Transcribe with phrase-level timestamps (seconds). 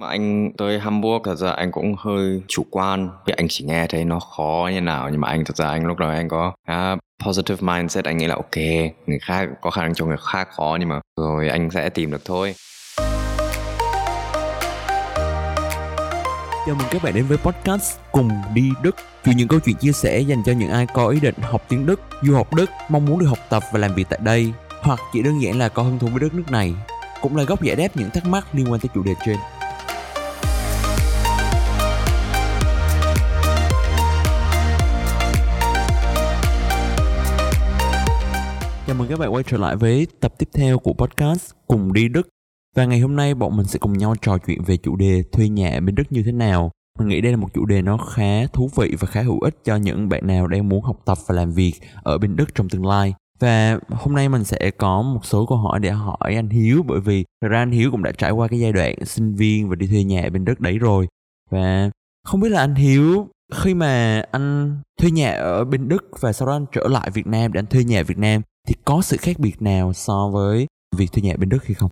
[0.00, 3.10] mà anh tới Hamburg thật ra anh cũng hơi chủ quan.
[3.26, 5.86] Vì anh chỉ nghe thấy nó khó như nào nhưng mà anh thật ra anh
[5.86, 8.56] lúc đó anh có uh, positive mindset anh nghĩ là ok
[9.06, 12.10] người khác có khả năng cho người khác khó nhưng mà rồi anh sẽ tìm
[12.10, 12.54] được thôi.
[16.66, 18.96] Chào mừng các bạn đến với podcast Cùng đi Đức.
[19.24, 21.86] Chuyện những câu chuyện chia sẻ dành cho những ai có ý định học tiếng
[21.86, 24.52] Đức, du học Đức, mong muốn được học tập và làm việc tại đây
[24.82, 26.74] Hoặc chỉ đơn giản là có hứng thú với đất nước này
[27.20, 29.36] Cũng là góc giải đáp những thắc mắc liên quan tới chủ đề trên.
[38.86, 42.08] Chào mừng các bạn quay trở lại với tập tiếp theo của podcast Cùng đi
[42.08, 42.28] Đức
[42.76, 45.48] Và ngày hôm nay bọn mình sẽ cùng nhau trò chuyện về chủ đề thuê
[45.48, 47.96] nhà ở bên Đức như thế nào mình nghĩ đây là một chủ đề nó
[47.96, 51.18] khá thú vị và khá hữu ích cho những bạn nào đang muốn học tập
[51.26, 53.14] và làm việc ở bên Đức trong tương lai.
[53.40, 57.00] Và hôm nay mình sẽ có một số câu hỏi để hỏi anh Hiếu, bởi
[57.00, 59.76] vì thật ra anh Hiếu cũng đã trải qua cái giai đoạn sinh viên và
[59.76, 61.08] đi thuê nhà ở bên Đức đấy rồi.
[61.50, 61.90] Và
[62.24, 66.48] không biết là anh Hiếu, khi mà anh thuê nhà ở bên Đức và sau
[66.48, 69.02] đó anh trở lại Việt Nam, để anh thuê nhà ở Việt Nam thì có
[69.02, 71.90] sự khác biệt nào so với việc thuê nhà bên Đức hay không?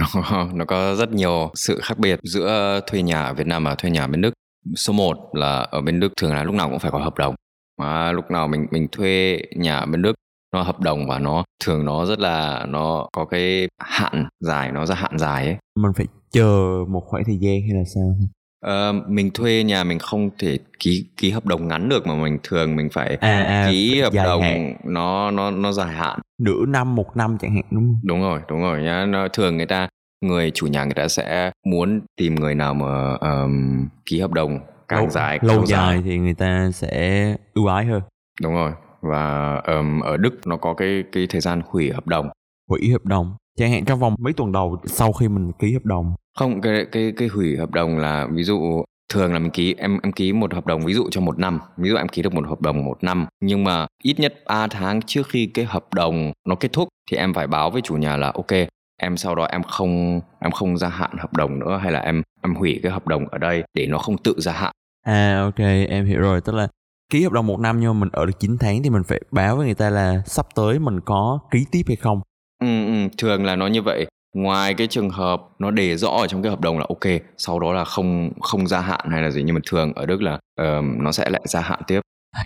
[0.30, 3.74] nó, nó có rất nhiều sự khác biệt giữa thuê nhà ở Việt Nam và
[3.74, 4.32] thuê nhà ở bên Đức.
[4.76, 7.34] Số 1 là ở bên Đức thường là lúc nào cũng phải có hợp đồng.
[7.80, 10.14] Mà lúc nào mình mình thuê nhà ở bên Đức
[10.52, 14.86] nó hợp đồng và nó thường nó rất là nó có cái hạn dài nó
[14.86, 18.16] ra hạn dài ấy mình phải chờ một khoảng thời gian hay là sao
[18.66, 22.38] Uh, mình thuê nhà mình không thể ký ký hợp đồng ngắn được mà mình
[22.42, 24.76] thường mình phải à, à, ký hợp đồng hạn.
[24.84, 26.20] nó nó nó dài hạn.
[26.42, 28.00] Nửa năm một năm chẳng hạn đúng không?
[28.02, 29.06] Đúng rồi đúng rồi nhá.
[29.06, 29.88] Nó thường người ta
[30.24, 34.58] người chủ nhà người ta sẽ muốn tìm người nào mà um, ký hợp đồng
[34.88, 38.02] càng lâu, dài lâu dài, dài thì người ta sẽ ưu ái hơn.
[38.42, 42.28] Đúng rồi và um, ở Đức nó có cái cái thời gian hủy hợp đồng.
[42.70, 45.84] Hủy hợp đồng chẳng hạn trong vòng mấy tuần đầu sau khi mình ký hợp
[45.84, 46.14] đồng.
[46.38, 49.98] Không cái cái cái hủy hợp đồng là ví dụ thường là mình ký em
[50.02, 51.60] em ký một hợp đồng ví dụ cho một năm.
[51.76, 54.66] Ví dụ em ký được một hợp đồng một năm nhưng mà ít nhất 3
[54.66, 57.94] tháng trước khi cái hợp đồng nó kết thúc thì em phải báo với chủ
[57.94, 58.68] nhà là ok
[59.02, 62.22] em sau đó em không em không gia hạn hợp đồng nữa hay là em
[62.42, 64.72] em hủy cái hợp đồng ở đây để nó không tự gia hạn.
[65.06, 65.58] À ok
[65.88, 66.40] em hiểu rồi.
[66.40, 66.68] Tức là
[67.12, 69.20] ký hợp đồng một năm nhưng mà mình ở được 9 tháng thì mình phải
[69.30, 72.20] báo với người ta là sắp tới mình có ký tiếp hay không
[72.58, 76.26] ừ, ừ thường là nó như vậy ngoài cái trường hợp nó đề rõ ở
[76.26, 79.30] trong cái hợp đồng là ok sau đó là không không gia hạn hay là
[79.30, 82.00] gì nhưng mà thường ở đức là uh, nó sẽ lại gia hạn tiếp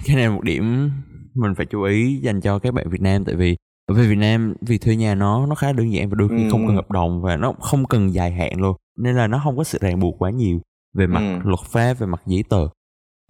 [0.04, 0.90] cái này là một điểm
[1.34, 3.56] mình phải chú ý dành cho các bạn Việt Nam tại vì
[3.86, 6.48] ở Việt Nam việc thuê nhà nó nó khá đơn giản và đôi khi ừ.
[6.50, 9.56] không cần hợp đồng và nó không cần dài hạn luôn nên là nó không
[9.56, 10.60] có sự ràng buộc quá nhiều
[10.94, 11.48] về mặt ừ.
[11.48, 12.66] luật pháp về mặt giấy tờ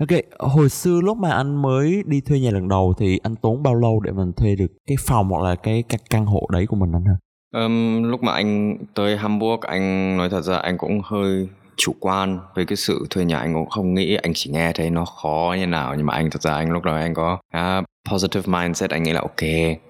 [0.01, 3.63] Ok, hồi xưa lúc mà anh mới đi thuê nhà lần đầu thì anh tốn
[3.63, 6.67] bao lâu để mình thuê được cái phòng hoặc là cái, cái căn hộ đấy
[6.67, 7.15] của mình anh ha?
[7.61, 12.39] Um, lúc mà anh tới Hamburg anh nói thật ra anh cũng hơi chủ quan
[12.55, 15.57] với cái sự thuê nhà anh cũng không nghĩ anh chỉ nghe thấy nó khó
[15.59, 18.91] như nào nhưng mà anh thật ra anh lúc đó anh có uh, positive mindset
[18.91, 19.43] anh nghĩ là ok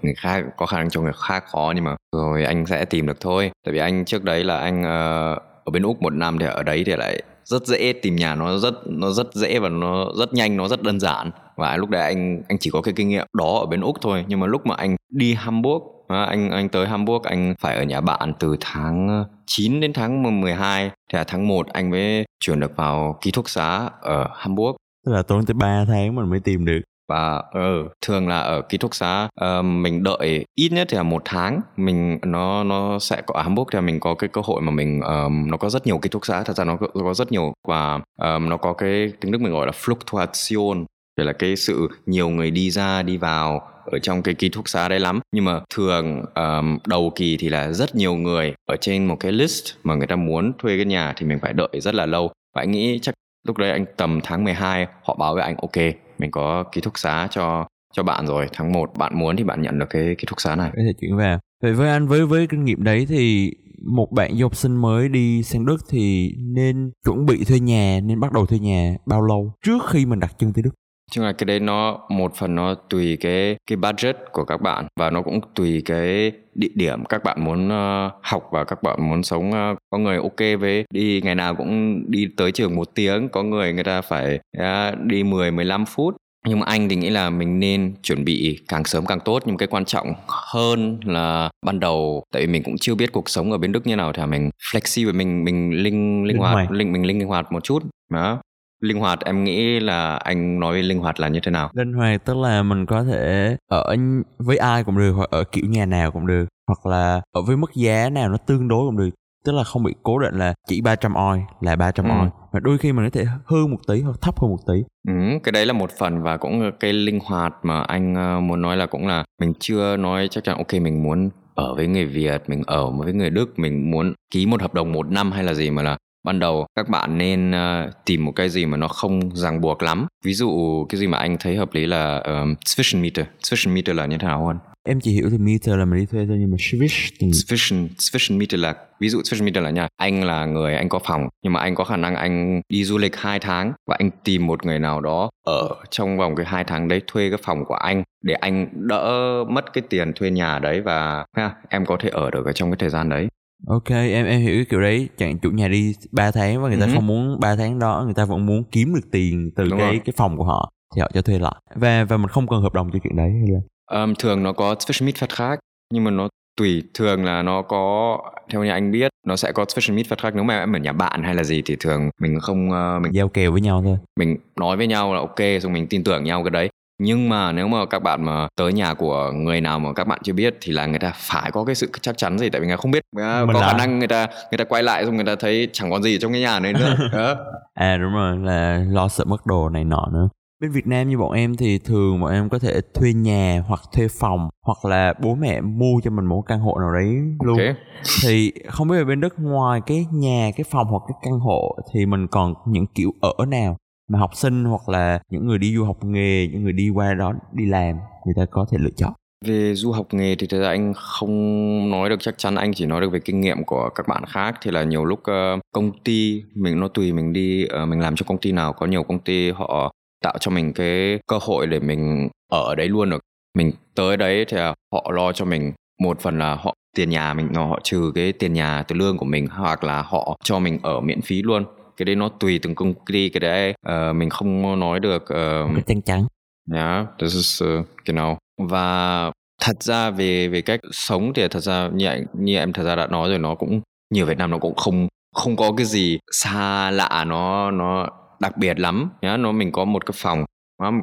[0.03, 3.07] người khác có khả năng cho người khác khó nhưng mà rồi anh sẽ tìm
[3.07, 6.39] được thôi tại vì anh trước đấy là anh uh, ở bên úc một năm
[6.39, 9.69] thì ở đấy thì lại rất dễ tìm nhà, nó rất nó rất dễ và
[9.69, 11.31] nó rất nhanh, nó rất đơn giản.
[11.57, 14.25] Và lúc đấy anh anh chỉ có cái kinh nghiệm đó ở bên úc thôi.
[14.29, 17.83] Nhưng mà lúc mà anh đi hamburg à, anh anh tới Hamburg, anh phải ở
[17.83, 22.61] nhà bạn từ tháng 9 đến tháng 12 thì là tháng 1 anh mới chuyển
[22.61, 24.77] được vào ký túc xá ở Hamburg.
[25.07, 26.81] Tức là tốn tới 3 tháng mình mới tìm được
[27.11, 31.03] và ừ, thường là ở ký túc xá uh, mình đợi ít nhất thì là
[31.03, 34.61] một tháng mình nó nó sẽ có à, Hamburg thì mình có cái cơ hội
[34.61, 37.05] mà mình um, nó có rất nhiều ký túc xá thật ra nó có, nó
[37.05, 40.85] có rất nhiều và um, nó có cái tiếng đức mình gọi là fluctuation
[41.17, 44.69] để là cái sự nhiều người đi ra đi vào ở trong cái ký túc
[44.69, 45.21] xá đấy lắm.
[45.33, 49.33] Nhưng mà thường um, đầu kỳ thì là rất nhiều người ở trên một cái
[49.33, 52.31] list mà người ta muốn thuê cái nhà thì mình phải đợi rất là lâu.
[52.55, 53.15] Và anh nghĩ chắc
[53.47, 56.99] lúc đấy anh tầm tháng 12 họ báo với anh ok mình có ký túc
[56.99, 58.47] xá cho cho bạn rồi.
[58.53, 60.71] Tháng 1 bạn muốn thì bạn nhận được cái ký túc xá này.
[60.77, 61.39] Có thể chuyển về.
[61.63, 63.51] Vậy với anh, với với kinh nghiệm đấy thì
[63.87, 68.01] một bạn du học sinh mới đi sang Đức thì nên chuẩn bị thuê nhà,
[68.05, 70.71] nên bắt đầu thuê nhà bao lâu trước khi mình đặt chân tới Đức?
[71.11, 74.87] Chung là cái đấy nó một phần nó tùy cái cái budget của các bạn
[75.01, 79.09] và nó cũng tùy cái địa điểm các bạn muốn uh, học và các bạn
[79.09, 80.85] muốn sống uh, có người ok với.
[80.91, 84.99] Đi ngày nào cũng đi tới trường một tiếng có người người ta phải uh,
[85.01, 86.17] đi 10 15 phút.
[86.47, 89.43] Nhưng mà anh thì nghĩ là mình nên chuẩn bị càng sớm càng tốt.
[89.47, 93.29] Nhưng cái quan trọng hơn là ban đầu tại vì mình cũng chưa biết cuộc
[93.29, 96.71] sống ở bên Đức như nào thì mình flexible mình mình linh linh hoạt.
[96.71, 97.83] linh mình linh hoạt một chút.
[98.11, 98.41] Đó
[98.81, 101.71] linh hoạt em nghĩ là anh nói linh hoạt là như thế nào?
[101.75, 103.97] Linh hoạt tức là mình có thể ở
[104.39, 107.57] với ai cũng được hoặc ở kiểu nhà nào cũng được hoặc là ở với
[107.57, 109.11] mức giá nào nó tương đối cũng được.
[109.45, 112.11] Tức là không bị cố định là chỉ 300 oi là 300 ừ.
[112.11, 112.31] oi.
[112.53, 114.85] Mà đôi khi mình có thể hơn một tí hoặc thấp hơn một tí.
[115.09, 118.63] Ừ, cái đấy là một phần và cũng cái linh hoạt mà anh uh, muốn
[118.63, 122.07] nói là cũng là mình chưa nói chắc chắn ok mình muốn ở với người
[122.07, 125.45] Việt mình ở với người Đức mình muốn ký một hợp đồng một năm hay
[125.45, 128.77] là gì mà là ban đầu các bạn nên uh, tìm một cái gì mà
[128.77, 130.07] nó không ràng buộc lắm.
[130.25, 130.51] Ví dụ
[130.89, 134.47] cái gì mà anh thấy hợp lý là um, Sufficient meter là như thế nào
[134.47, 137.89] hơn em chỉ hiểu từ meter là mình đi thuê thôi nhưng mà sufficient sufficient
[137.89, 141.53] sufficient meter là ví dụ meter là nha anh là người anh có phòng nhưng
[141.53, 144.67] mà anh có khả năng anh đi du lịch hai tháng và anh tìm một
[144.67, 148.03] người nào đó ở trong vòng cái hai tháng đấy thuê cái phòng của anh
[148.23, 152.31] để anh đỡ mất cái tiền thuê nhà đấy và ha, em có thể ở
[152.31, 153.29] được ở trong cái thời gian đấy
[153.67, 155.09] Ok em em hiểu cái kiểu đấy.
[155.17, 156.93] Chẳng chủ nhà đi 3 tháng và người ta ừ.
[156.95, 159.89] không muốn 3 tháng đó người ta vẫn muốn kiếm được tiền từ Đúng cái
[159.89, 160.01] rồi.
[160.05, 161.55] cái phòng của họ thì họ cho thuê lại.
[161.75, 163.61] Và và mình không cần hợp đồng cho chuyện đấy hay là?
[164.03, 165.59] Um, thường nó có special meet phạt khác
[165.95, 166.83] nhưng mà nó tùy.
[166.95, 168.19] Thường là nó có
[168.51, 170.35] theo như anh biết nó sẽ có special meet khác.
[170.35, 173.13] Nếu mà em ở nhà bạn hay là gì thì thường mình không uh, mình
[173.13, 173.99] giao kèo với nhau thôi.
[174.19, 176.69] Mình nói với nhau là ok xong mình tin tưởng nhau cái đấy
[177.03, 180.19] nhưng mà nếu mà các bạn mà tới nhà của người nào mà các bạn
[180.23, 182.67] chưa biết thì là người ta phải có cái sự chắc chắn gì tại vì
[182.67, 183.03] người không biết.
[183.17, 183.67] Mình có là...
[183.67, 186.19] khả năng người ta người ta quay lại xong người ta thấy chẳng còn gì
[186.19, 186.97] trong cái nhà này nữa.
[187.75, 190.29] À đúng rồi là lo sợ mất đồ này nọ nữa.
[190.61, 193.81] Bên Việt Nam như bọn em thì thường bọn em có thể thuê nhà hoặc
[193.93, 197.07] thuê phòng hoặc là bố mẹ mua cho mình một căn hộ nào đấy
[197.45, 197.59] luôn.
[197.59, 197.75] Okay.
[198.23, 201.77] thì không biết ở bên đất ngoài cái nhà cái phòng hoặc cái căn hộ
[201.93, 203.77] thì mình còn những kiểu ở nào
[204.11, 207.15] mà học sinh hoặc là những người đi du học nghề, những người đi qua
[207.15, 209.13] đó đi làm, người ta có thể lựa chọn.
[209.45, 212.87] Về du học nghề thì thật ra anh không nói được chắc chắn, anh chỉ
[212.87, 214.55] nói được về kinh nghiệm của các bạn khác.
[214.63, 218.17] Thì là nhiều lúc ờ, công ty mình, nó tùy mình đi ờ, mình làm
[218.17, 218.73] cho công ty nào.
[218.73, 219.93] Có nhiều công ty họ
[220.25, 223.21] tạo cho mình cái cơ hội để mình ở đấy luôn được.
[223.59, 224.57] Mình tới đấy thì
[224.93, 225.73] họ lo cho mình
[226.03, 229.27] một phần là họ, tiền nhà mình, họ trừ cái tiền nhà từ lương của
[229.27, 231.65] mình, hoặc là họ cho mình ở miễn phí luôn
[232.01, 235.75] cái đấy nó tùy từng công ty cái đấy uh, mình không nói được uh,
[235.75, 236.27] cái chắc chắn.
[236.75, 238.37] Yeah this is uh, you know.
[238.69, 239.31] Và
[239.63, 243.07] thật ra về về cách sống thì thật ra như như em thật ra đã
[243.07, 243.81] nói rồi nó cũng
[244.15, 248.09] nhiều Việt Nam nó cũng không không có cái gì xa lạ nó nó
[248.41, 249.11] đặc biệt lắm.
[249.23, 250.45] Nhá nó mình có một cái phòng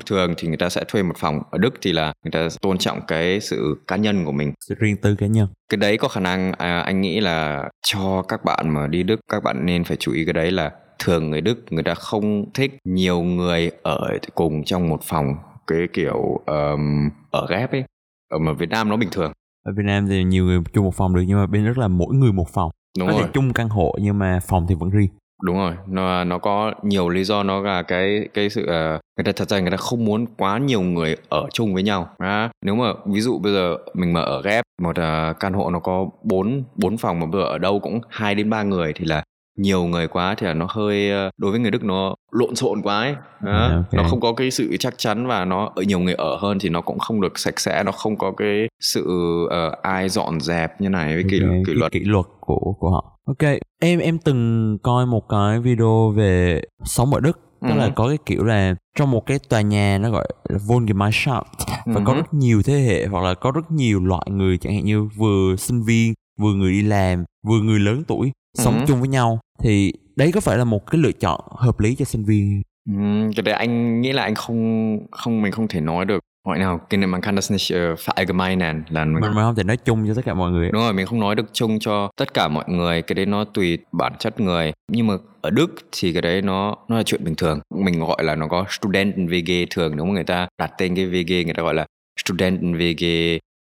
[0.06, 1.40] thường thì người ta sẽ thuê một phòng.
[1.52, 4.54] Ở Đức thì là người ta tôn trọng cái sự cá nhân của mình.
[4.68, 5.48] Sự riêng tư cá nhân.
[5.70, 9.20] Cái đấy có khả năng à, anh nghĩ là cho các bạn mà đi Đức
[9.32, 12.46] các bạn nên phải chú ý cái đấy là thường người Đức người ta không
[12.54, 15.36] thích nhiều người ở cùng trong một phòng
[15.68, 17.84] cái kiểu um, ở ghép ấy.
[18.30, 19.32] Ở mà Việt Nam nó bình thường.
[19.66, 21.88] Ở Việt Nam thì nhiều người chung một phòng được nhưng mà bên Đức là
[21.88, 22.72] mỗi người một phòng.
[23.00, 23.24] Đúng có rồi.
[23.24, 25.10] thể chung căn hộ nhưng mà phòng thì vẫn riêng.
[25.44, 25.74] Đúng rồi.
[25.88, 29.50] Nó nó có nhiều lý do nó là cái cái sự uh, người ta thật
[29.50, 32.10] ra người ta không muốn quá nhiều người ở chung với nhau.
[32.18, 35.70] À, nếu mà ví dụ bây giờ mình mà ở ghép một uh, căn hộ
[35.70, 38.94] nó có bốn bốn phòng mà bây giờ ở đâu cũng hai đến ba người
[38.96, 39.24] thì là
[39.58, 42.82] nhiều người quá thì là nó hơi ờ, đối với người Đức nó lộn xộn
[42.82, 43.52] quá ấy đó.
[43.52, 44.04] À, okay.
[44.04, 46.70] nó không có cái sự chắc chắn và nó ở nhiều người ở hơn thì
[46.70, 49.06] nó cũng không được sạch sẽ nó không có cái sự
[49.46, 51.40] uh, ai dọn dẹp như này với okay.
[51.40, 53.50] kỷ, kỷ luật kỷ luật của của họ ok
[53.80, 57.78] em em từng coi một cái video về sống ở Đức tức uh-huh.
[57.78, 57.92] là ừ.
[57.96, 61.44] có cái kiểu là trong một cái tòa nhà nó gọi là Wohngemeinschaft
[61.86, 62.18] và có ừ.
[62.18, 65.56] rất nhiều thế hệ hoặc là có rất nhiều loại người chẳng hạn như vừa
[65.56, 68.86] sinh viên vừa người đi làm vừa người lớn tuổi sống uh-huh.
[68.88, 72.06] chung với nhau thì đấy có phải là một cái lựa chọn hợp lý cho
[72.06, 72.62] sinh viên?
[72.90, 72.94] Ừ,
[73.36, 76.24] cái đấy anh nghĩ là anh không không mình không thể nói được.
[76.48, 79.78] Hỏi nào cái này man kann das nicht verallgemeinern là mình, mình không thể nói
[79.78, 80.70] chung cho tất cả mọi người.
[80.72, 83.02] Đúng rồi mình không nói được chung cho tất cả mọi người.
[83.02, 84.74] Cái đấy nó tùy bản chất người.
[84.92, 87.60] Nhưng mà ở Đức thì cái đấy nó nó là chuyện bình thường.
[87.76, 91.06] Mình gọi là nó có student VG thường nếu mà người ta đặt tên cái
[91.06, 91.86] VG người ta gọi là
[92.26, 93.06] student VG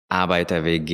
[0.09, 0.93] Arbeiter VG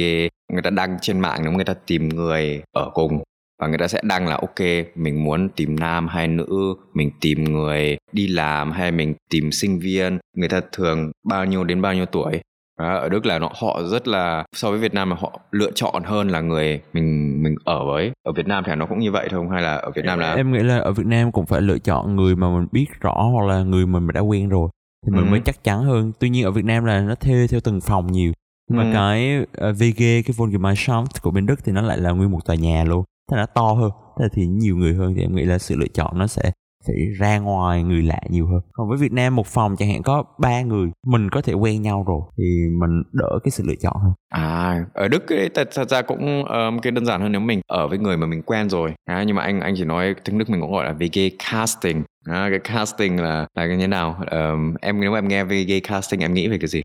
[0.53, 3.23] người ta đăng trên mạng nếu người ta tìm người ở cùng
[3.59, 4.61] và người ta sẽ đăng là ok
[4.95, 9.79] mình muốn tìm nam hay nữ mình tìm người đi làm hay mình tìm sinh
[9.79, 12.41] viên người ta thường bao nhiêu đến bao nhiêu tuổi.
[12.79, 15.71] Đó, ở Đức là nó họ rất là so với Việt Nam mà họ lựa
[15.75, 18.13] chọn hơn là người mình mình ở với.
[18.27, 20.35] Ở Việt Nam thì nó cũng như vậy thôi hay là ở Việt Nam là
[20.35, 23.31] em nghĩ là ở Việt Nam cũng phải lựa chọn người mà mình biết rõ
[23.33, 24.69] hoặc là người mà mình đã quen rồi
[25.07, 25.31] thì mình ừ.
[25.31, 26.13] mới chắc chắn hơn.
[26.19, 28.33] Tuy nhiên ở Việt Nam là nó thuê theo từng phòng nhiều.
[28.71, 28.85] Nhưng ừ.
[28.85, 32.47] mà cái uh, VG cái Wohngemeinschaft của bên Đức thì nó lại là nguyên một
[32.47, 33.91] tòa nhà luôn thế nó to hơn.
[34.21, 36.51] Thế thì nhiều người hơn thì em nghĩ là sự lựa chọn nó sẽ
[36.87, 38.61] phải ra ngoài người lạ nhiều hơn.
[38.73, 41.83] Còn với Việt Nam một phòng chẳng hạn có ba người mình có thể quen
[41.83, 42.45] nhau rồi thì
[42.81, 44.13] mình đỡ cái sự lựa chọn hơn.
[44.29, 47.61] À ở Đức ấy thật, thật ra cũng um, cái đơn giản hơn nếu mình
[47.67, 48.95] ở với người mà mình quen rồi.
[49.05, 51.19] À, nhưng mà anh anh chỉ nói tiếng Đức mình cũng gọi là VG
[51.51, 52.03] casting.
[52.25, 54.17] À, cái casting là là cái như nào?
[54.31, 56.83] Um, em nếu mà em nghe VG casting em nghĩ về cái gì?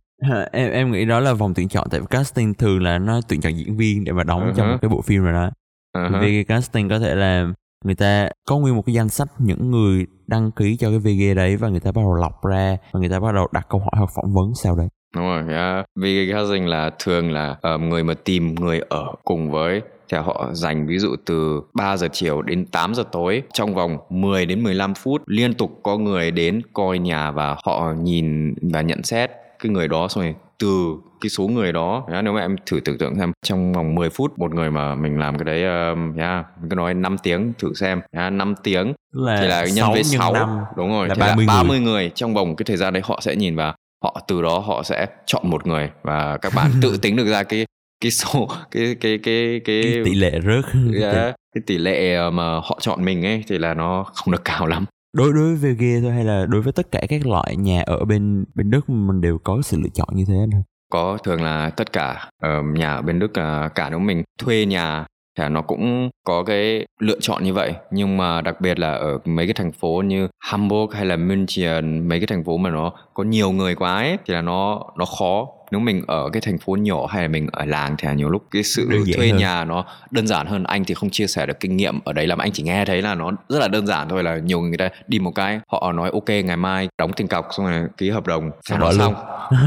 [0.51, 3.53] Em em nghĩ đó là vòng tuyển chọn tại casting thường là nó tuyển chọn
[3.53, 4.53] diễn viên để mà đóng uh-huh.
[4.55, 5.49] trong một cái bộ phim rồi đó
[5.97, 6.43] Uh-huh.
[6.43, 7.47] VG casting có thể là
[7.85, 11.35] người ta có nguyên một cái danh sách những người đăng ký cho cái VG
[11.35, 13.79] đấy và người ta bắt đầu lọc ra và người ta bắt đầu đặt câu
[13.79, 15.85] hỏi hoặc phỏng vấn sau đấy đúng rồi yeah.
[15.95, 19.81] VG casting là thường là uh, người mà tìm người ở cùng với
[20.11, 23.97] thì họ dành ví dụ từ 3 giờ chiều đến 8 giờ tối trong vòng
[24.09, 28.81] 10 đến 15 phút liên tục có người đến coi nhà và họ nhìn và
[28.81, 32.55] nhận xét cái người đó xong rồi từ cái số người đó nếu mà em
[32.65, 35.89] thử tưởng tượng xem trong vòng 10 phút một người mà mình làm cái đấy
[35.89, 39.65] um, yeah, mình cứ nói 5 tiếng thử xem yeah, 5 tiếng là thì là
[39.73, 41.91] nhân với 6 5, đúng rồi là thì 30 là 30 người.
[41.91, 44.83] người trong vòng cái thời gian đấy họ sẽ nhìn vào họ từ đó họ
[44.83, 47.65] sẽ chọn một người và các bạn tự tính được ra cái
[48.01, 50.65] cái số cái cái cái cái, cái tỷ lệ rớt.
[51.01, 54.67] Yeah, cái tỷ lệ mà họ chọn mình ấy thì là nó không được cao
[54.67, 54.85] lắm.
[55.17, 58.05] Đối đối với VG thôi hay là đối với tất cả các loại nhà ở
[58.05, 60.61] bên bên Đức mình đều có sự lựa chọn như thế thôi
[60.91, 64.65] có thường là tất cả uh, nhà ở bên Đức uh, cả nếu mình thuê
[64.65, 65.05] nhà
[65.37, 67.73] thì nó cũng có cái lựa chọn như vậy.
[67.91, 72.07] Nhưng mà đặc biệt là ở mấy cái thành phố như Hamburg hay là München
[72.07, 75.05] mấy cái thành phố mà nó có nhiều người quá ấy thì là nó nó
[75.05, 78.29] khó nếu mình ở cái thành phố nhỏ hay là mình ở làng thì nhiều
[78.29, 79.37] lúc cái sự thuê hơn.
[79.37, 80.63] nhà nó đơn giản hơn.
[80.63, 83.01] Anh thì không chia sẻ được kinh nghiệm ở đấy làm anh chỉ nghe thấy
[83.01, 85.91] là nó rất là đơn giản thôi là nhiều người ta đi một cái họ
[85.91, 89.15] nói ok ngày mai đóng tiền cọc xong rồi ký hợp đồng xong nó xong.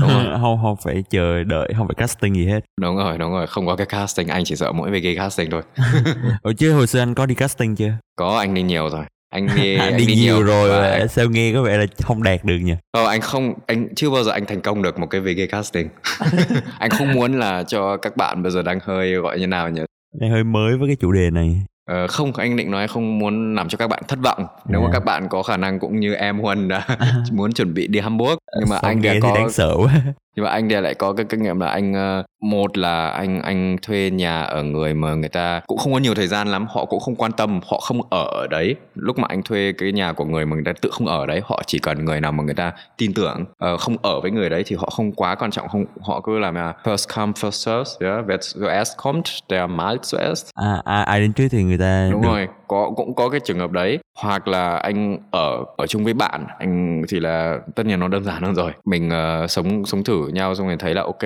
[0.01, 0.39] Đúng rồi.
[0.41, 2.61] không không phải chờ đợi không phải casting gì hết.
[2.81, 3.47] Đúng rồi đúng rồi.
[3.47, 5.63] Không có cái casting anh chỉ sợ mỗi về cái casting thôi.
[6.43, 7.93] Ở chứ hồi xưa anh có đi casting chưa?
[8.17, 9.05] Có anh đi nhiều rồi
[9.35, 11.09] anh nghe anh đi, đi nhiều, nhiều rồi và anh...
[11.09, 12.75] sao nghe có vẻ là không đạt được nhỉ?
[12.93, 15.89] Ờ anh không anh chưa bao giờ anh thành công được một cái VG casting.
[16.79, 19.83] Anh không muốn là cho các bạn bây giờ đang hơi gọi như nào nhỉ?
[20.21, 21.63] Đang hơi mới với cái chủ đề này.
[21.91, 24.47] Ờ, không anh định nói không muốn làm cho các bạn thất vọng.
[24.69, 24.93] Nếu yeah.
[24.93, 26.87] mà các bạn có khả năng cũng như em Huân đã
[27.33, 29.93] muốn chuẩn bị đi Hamburg nhưng mà Sao anh đã có đáng sợ quá.
[30.37, 33.43] nhưng mà anh thì lại có cái kinh nghiệm là anh ờ, một là anh
[33.43, 36.67] anh thuê nhà ở người mà người ta cũng không có nhiều thời gian lắm
[36.71, 38.77] họ cũng không quan tâm họ không ở ở đấy.
[38.95, 41.41] Lúc mà anh thuê cái nhà của người mà người ta tự không ở đấy
[41.45, 44.51] họ chỉ cần người nào mà người ta tin tưởng uh, không ở với người
[44.51, 47.51] đấy thì họ không quá quan trọng không họ cứ làm là first come first
[47.51, 51.79] serve yeah, wer zuerst kommt der malt zuerst à, à ai đến trước thì người
[51.79, 52.29] ta đúng được.
[52.29, 53.99] rồi có cũng có cái trường hợp đấy.
[54.19, 58.25] Hoặc là anh ở ở chung với bạn anh thì là tất nhiên nó đơn
[58.25, 58.73] giản hơn rồi.
[58.85, 59.11] Mình
[59.45, 61.23] uh, sống sống thử nhau xong rồi thấy là ok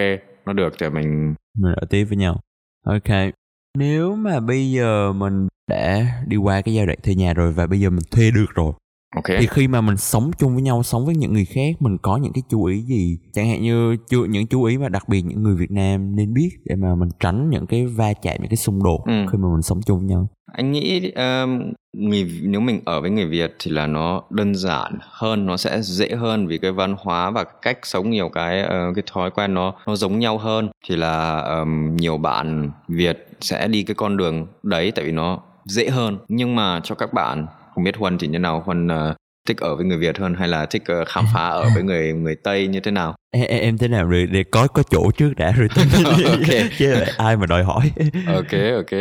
[0.49, 2.41] nó được thì mình mình ở tiếp với nhau.
[2.85, 3.35] Ok.
[3.79, 7.67] Nếu mà bây giờ mình đã đi qua cái giai đoạn thuê nhà rồi và
[7.67, 8.73] bây giờ mình thuê được rồi
[9.17, 9.37] Okay.
[9.41, 12.17] thì khi mà mình sống chung với nhau sống với những người khác mình có
[12.17, 15.23] những cái chú ý gì chẳng hạn như chú, những chú ý mà đặc biệt
[15.23, 18.49] những người Việt Nam nên biết để mà mình tránh những cái va chạm những
[18.51, 19.27] cái xung đột ừ.
[19.33, 23.11] khi mà mình sống chung với nhau anh nghĩ um, người nếu mình ở với
[23.11, 26.97] người Việt thì là nó đơn giản hơn nó sẽ dễ hơn vì cái văn
[26.99, 30.69] hóa và cách sống nhiều cái uh, cái thói quen nó nó giống nhau hơn
[30.89, 35.41] thì là um, nhiều bạn Việt sẽ đi cái con đường đấy tại vì nó
[35.65, 37.47] dễ hơn nhưng mà cho các bạn
[37.79, 39.17] không biết Huân thì như nào Huân uh,
[39.49, 42.13] thích ở với người Việt hơn hay là thích uh, khám phá ở với người
[42.13, 43.15] người Tây như thế nào?
[43.31, 44.07] Em, em thế nào?
[44.07, 45.69] Rồi để có có chỗ trước đã rồi
[46.05, 46.71] okay.
[46.79, 47.91] chứ ai mà đòi hỏi.
[48.27, 49.01] Ok ok.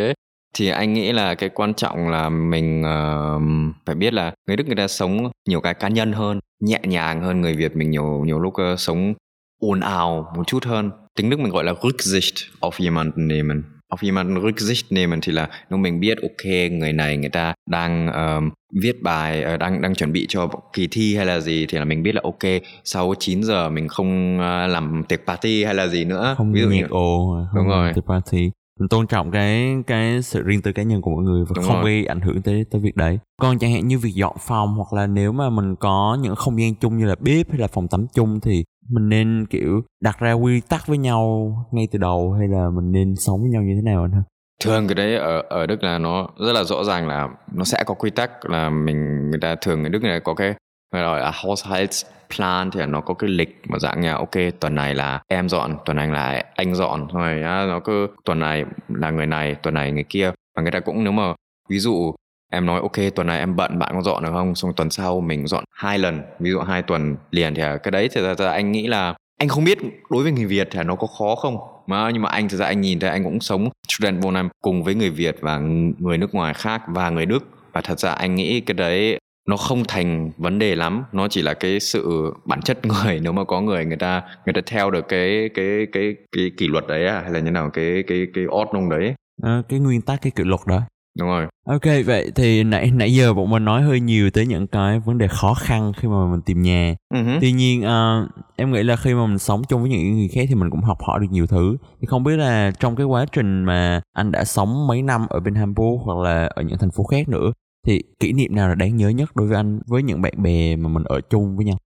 [0.54, 4.66] Thì anh nghĩ là cái quan trọng là mình uh, phải biết là người Đức
[4.66, 7.76] người ta sống nhiều cái cá nhân hơn nhẹ nhàng hơn người Việt.
[7.76, 9.14] Mình nhiều nhiều lúc uh, sống
[9.60, 10.90] ồn ào một chút hơn.
[11.16, 15.48] Tiếng Đức mình gọi là Rücksicht auf jemanden nehmen auf jemanden Rücksicht nehmen thì là
[15.70, 18.50] nếu mình biết ok người này người ta đang um,
[18.82, 21.84] viết bài uh, đang đang chuẩn bị cho kỳ thi hay là gì thì là
[21.84, 25.86] mình biết là ok sau 9 giờ mình không uh, làm tiệc party hay là
[25.86, 26.34] gì nữa.
[26.38, 27.92] Không ví dụ như ồ đúng rồi.
[27.94, 28.50] tiệc party.
[28.80, 31.64] Mình tôn trọng cái cái sự riêng tư cá nhân của mọi người và Đúng
[31.64, 31.84] không rồi.
[31.84, 33.18] gây ảnh hưởng tới tới việc đấy.
[33.40, 36.60] Còn chẳng hạn như việc dọn phòng hoặc là nếu mà mình có những không
[36.60, 40.18] gian chung như là bếp hay là phòng tắm chung thì mình nên kiểu đặt
[40.18, 43.62] ra quy tắc với nhau ngay từ đầu hay là mình nên sống với nhau
[43.62, 44.22] như thế nào anh ha?
[44.64, 47.84] Thường cái đấy ở ở Đức là nó rất là rõ ràng là nó sẽ
[47.86, 50.54] có quy tắc là mình người ta thường người Đức này có cái
[50.92, 54.74] gọi là à, Haushaltsplan thì là nó có cái lịch mà dạng nhà ok tuần
[54.74, 58.64] này là em dọn tuần này là anh dọn rồi á, nó cứ tuần này
[58.88, 60.32] là người này tuần này người kia.
[60.56, 61.34] Và người ta cũng nếu mà
[61.68, 62.14] ví dụ
[62.50, 64.54] em nói ok tuần này em bận bạn có dọn được không?
[64.54, 67.90] Xong tuần sau mình dọn hai lần ví dụ hai tuần liền thì à, cái
[67.90, 69.78] đấy thì ra, ra anh nghĩ là anh không biết
[70.10, 71.58] đối với người Việt thì nó có khó không.
[71.86, 74.84] Mà nhưng mà anh thực ra anh nhìn thấy anh cũng sống student Bonham cùng
[74.84, 75.58] với người Việt và
[75.98, 77.48] người nước ngoài khác và người Đức.
[77.72, 81.04] Và thật ra anh nghĩ cái đấy nó không thành vấn đề lắm.
[81.12, 83.20] Nó chỉ là cái sự bản chất người.
[83.22, 86.68] Nếu mà có người người ta người ta theo được cái cái cái cái kỷ
[86.68, 89.14] luật đấy à hay là như nào cái cái cái ordnung đấy.
[89.42, 90.80] À, cái nguyên tắc cái kỷ luật đó
[91.18, 91.46] đúng rồi.
[91.66, 95.18] Ok vậy thì nãy nãy giờ bọn mình nói hơi nhiều tới những cái vấn
[95.18, 96.94] đề khó khăn khi mà mình tìm nhà.
[97.14, 97.38] Uh-huh.
[97.40, 100.46] tuy nhiên uh, em nghĩ là khi mà mình sống chung với những người khác
[100.48, 101.76] thì mình cũng học hỏi được nhiều thứ.
[102.00, 105.40] Thì không biết là trong cái quá trình mà anh đã sống mấy năm ở
[105.40, 107.52] bên Hamburg hoặc là ở những thành phố khác nữa
[107.86, 110.76] thì kỷ niệm nào là đáng nhớ nhất đối với anh với những bạn bè
[110.76, 111.76] mà mình ở chung với nhau?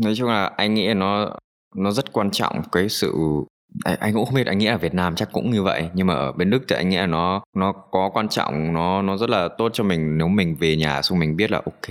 [0.00, 1.30] Nói chung là anh nghĩ nó
[1.76, 3.12] nó rất quan trọng cái sự
[3.84, 5.88] anh cũng không biết anh nghĩ là Việt Nam chắc cũng như vậy.
[5.94, 9.02] Nhưng mà ở bên Đức thì anh nghĩ là nó nó có quan trọng nó
[9.02, 10.18] nó rất là tốt cho mình.
[10.18, 11.90] Nếu mình về nhà xong mình biết là ok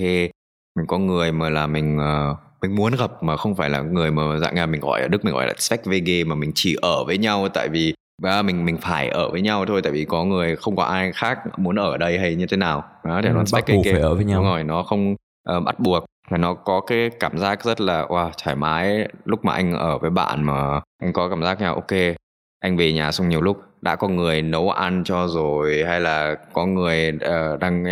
[0.75, 4.11] mình có người mà là mình uh, mình muốn gặp mà không phải là người
[4.11, 7.03] mà dạng là mình gọi ở Đức mình gọi là Zweckwege mà mình chỉ ở
[7.03, 7.49] với nhau.
[7.49, 9.81] Tại vì và mình mình phải ở với nhau thôi.
[9.81, 12.83] Tại vì có người không có ai khác muốn ở đây hay như thế nào.
[13.03, 14.41] Đó để ừ, nó bắt buộc phải ở với nhau.
[14.41, 15.15] Đúng rồi nó không
[15.57, 16.05] uh, bắt buộc.
[16.29, 19.97] Và nó có cái cảm giác rất là wow, thoải mái lúc mà anh ở
[19.97, 22.15] với bạn mà anh có cảm giác là ok
[22.59, 26.35] anh về nhà xong nhiều lúc đã có người nấu ăn cho rồi hay là
[26.53, 27.83] có người uh, đang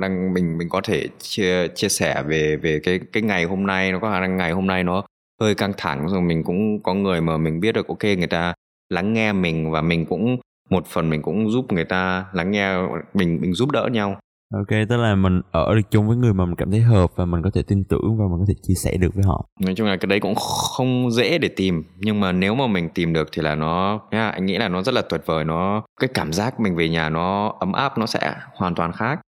[0.00, 3.92] đang mình mình có thể chia chia sẻ về về cái cái ngày hôm nay
[3.92, 5.02] nó có khả năng ngày hôm nay nó
[5.40, 8.54] hơi căng thẳng rồi mình cũng có người mà mình biết được ok người ta
[8.88, 10.36] lắng nghe mình và mình cũng
[10.70, 12.76] một phần mình cũng giúp người ta lắng nghe
[13.14, 14.16] mình mình giúp đỡ nhau
[14.52, 17.24] ok tức là mình ở được chung với người mà mình cảm thấy hợp và
[17.24, 19.46] mình có thể tin tưởng và mình có thể chia sẻ được với họ.
[19.60, 22.88] Nói chung là cái đấy cũng không dễ để tìm nhưng mà nếu mà mình
[22.94, 25.82] tìm được thì là nó yeah, anh nghĩ là nó rất là tuyệt vời nó
[26.00, 29.20] cái cảm giác mình về nhà nó ấm áp nó sẽ hoàn toàn khác.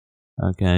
[0.43, 0.69] Ok.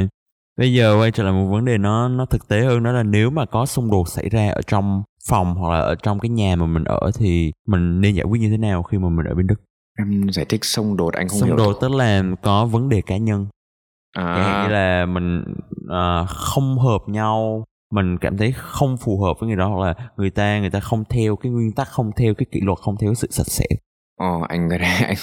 [0.59, 3.03] Bây giờ quay trở lại một vấn đề nó nó thực tế hơn đó là
[3.03, 6.29] nếu mà có xung đột xảy ra ở trong phòng hoặc là ở trong cái
[6.29, 9.27] nhà mà mình ở thì mình nên giải quyết như thế nào khi mà mình
[9.27, 9.55] ở bên đức?
[9.99, 13.01] Em giải thích xung đột anh không xung hiểu đột tức là có vấn đề
[13.01, 13.47] cá nhân
[14.14, 14.62] à.
[14.62, 15.44] như là mình
[15.85, 19.94] uh, không hợp nhau mình cảm thấy không phù hợp với người đó hoặc là
[20.16, 22.97] người ta người ta không theo cái nguyên tắc không theo cái kỷ luật không
[23.00, 23.64] theo sự sạch sẽ.
[24.21, 25.16] Ồ, oh, anh cái đấy anh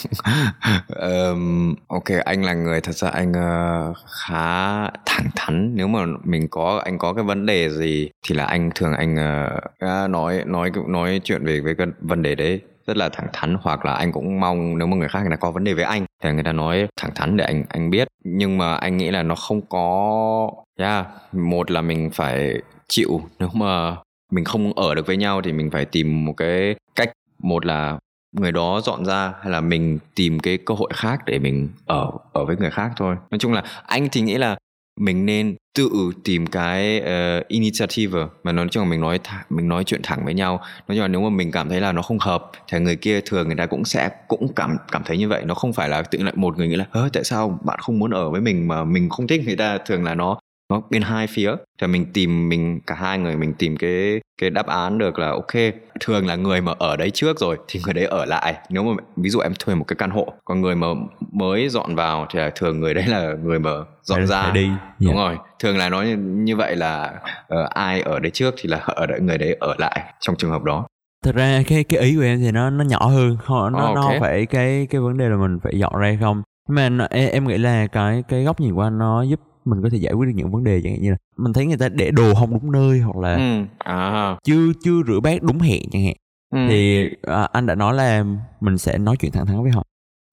[1.31, 5.75] um, ok anh là người thật ra anh uh, khá thẳng thắn.
[5.75, 9.15] Nếu mà mình có anh có cái vấn đề gì thì là anh thường anh
[9.15, 13.57] uh, nói nói nói chuyện về về cái vấn đề đấy rất là thẳng thắn
[13.61, 15.83] hoặc là anh cũng mong nếu mà người khác người ta có vấn đề với
[15.83, 18.07] anh thì người ta nói thẳng thắn để anh anh biết.
[18.23, 22.53] Nhưng mà anh nghĩ là nó không có yeah, một là mình phải
[22.87, 23.21] chịu.
[23.39, 23.95] Nếu mà
[24.31, 27.11] mình không ở được với nhau thì mình phải tìm một cái cách.
[27.39, 27.97] Một là
[28.31, 32.11] người đó dọn ra hay là mình tìm cái cơ hội khác để mình ở
[32.33, 33.15] ở với người khác thôi.
[33.31, 34.57] Nói chung là anh thì nghĩ là
[34.99, 39.67] mình nên tự tìm cái uh, initiative mà nói chung là mình nói th- mình
[39.67, 40.57] nói chuyện thẳng với nhau.
[40.57, 43.21] Nói chung là nếu mà mình cảm thấy là nó không hợp thì người kia
[43.25, 45.43] thường người ta cũng sẽ cũng cảm cảm thấy như vậy.
[45.45, 48.11] Nó không phải là tự lại một người nghĩ là tại sao bạn không muốn
[48.11, 49.41] ở với mình mà mình không thích?
[49.45, 50.39] Người ta thường là nó
[50.71, 51.55] nó bên hai phía.
[51.81, 55.29] Thì mình tìm mình cả hai người mình tìm cái cái đáp án được là
[55.29, 58.55] ok thường là người mà ở đấy trước rồi thì người đấy ở lại.
[58.69, 60.87] Nếu mà ví dụ em thuê một cái căn hộ còn người mà
[61.31, 63.71] mới dọn vào thì là thường người đấy là người mà
[64.03, 64.51] dọn ra.
[64.53, 64.69] đi.
[64.99, 65.27] Đúng yeah.
[65.27, 65.37] rồi.
[65.59, 67.13] Thường là nói như, vậy là
[67.53, 70.51] uh, ai ở đấy trước thì là ở đợi người đấy ở lại trong trường
[70.51, 70.87] hợp đó.
[71.25, 73.37] Thật ra cái cái ý của em thì nó nó nhỏ hơn.
[73.49, 73.95] Nó oh, okay.
[73.95, 76.41] nó phải cái cái vấn đề là mình phải dọn ra không.
[76.69, 79.89] Mà em, em nghĩ là cái cái góc nhìn của anh nó giúp mình có
[79.89, 81.89] thể giải quyết được những vấn đề chẳng hạn như là mình thấy người ta
[81.89, 83.65] để đồ không đúng nơi hoặc là ừ.
[83.79, 84.37] à.
[84.43, 86.15] chưa chưa rửa bát đúng hẹn chẳng hạn
[86.53, 86.59] ừ.
[86.69, 88.25] thì à, anh đã nói là
[88.61, 89.83] mình sẽ nói chuyện thẳng thắn với họ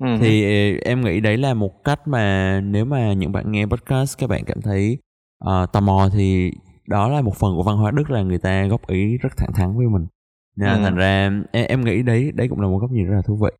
[0.04, 0.08] ừ.
[0.20, 0.44] thì
[0.78, 4.44] em nghĩ đấy là một cách mà nếu mà những bạn nghe podcast các bạn
[4.44, 4.98] cảm thấy
[5.44, 6.52] uh, tò mò thì
[6.86, 9.52] đó là một phần của văn hóa đức là người ta góp ý rất thẳng
[9.52, 10.06] thắn với mình
[10.56, 10.82] nên ừ.
[10.82, 13.36] thành ra em, em nghĩ đấy đấy cũng là một góc nhìn rất là thú
[13.36, 13.50] vị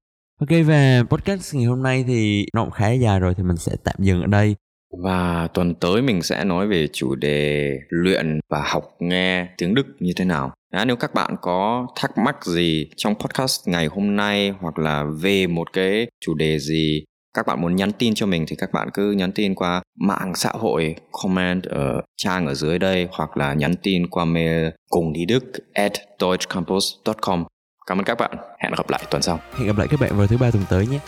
[0.41, 3.73] Ok và podcast ngày hôm nay thì nó cũng khá dài rồi thì mình sẽ
[3.85, 4.57] tạm dừng ở đây
[5.05, 9.87] và tuần tới mình sẽ nói về chủ đề luyện và học nghe tiếng Đức
[9.99, 10.53] như thế nào.
[10.73, 15.05] Đã, nếu các bạn có thắc mắc gì trong podcast ngày hôm nay hoặc là
[15.21, 18.73] về một cái chủ đề gì các bạn muốn nhắn tin cho mình thì các
[18.73, 23.37] bạn cứ nhắn tin qua mạng xã hội comment ở trang ở dưới đây hoặc
[23.37, 27.45] là nhắn tin qua mail cùng đi đức at deutschcampus.com
[27.87, 28.31] Cảm ơn các bạn.
[28.59, 29.41] Hẹn gặp lại tuần sau.
[29.59, 30.99] Hẹn gặp lại các bạn vào thứ ba tuần tới nhé.